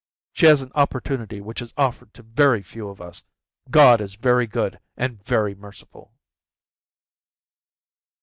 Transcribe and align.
She 0.33 0.47
has 0.47 0.63
an 0.63 0.71
opportunity 0.73 1.41
which 1.41 1.61
is 1.61 1.75
offered 1.77 2.11
to 2.15 2.23
very 2.23 2.63
few 2.63 2.89
of 2.89 2.99
us. 2.99 3.23
God 3.69 4.01
is 4.01 4.15
very 4.15 4.47
good 4.47 4.79
and 4.97 5.23
very 5.23 5.53
merciful." 5.53 6.11